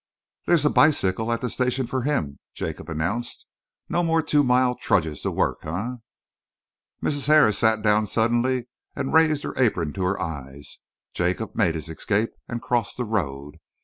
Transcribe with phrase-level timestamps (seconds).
[0.47, 3.45] "There's a bicycle at the station for him," Jacob announced.
[3.87, 5.91] "No more two mile trudges to work, eh?"
[7.03, 7.27] Mrs.
[7.27, 10.79] Harris sat down suddenly and raised her apron to her eyes.
[11.13, 13.57] Jacob made his escape and crossed the road.